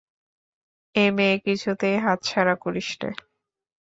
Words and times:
এ 0.95 1.05
মেয়ে 1.11 1.35
কিছুতেই 1.45 1.97
হাতছাড়া 1.97 2.55
করিস 2.55 2.89
নে। 3.01 3.09